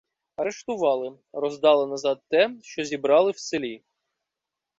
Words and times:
арештували, 0.35 1.17
роздали 1.33 1.87
назад 1.87 2.21
те, 2.29 2.55
що 2.61 2.83
зібрали 2.83 3.31
в 3.31 3.37
селі. 3.39 3.83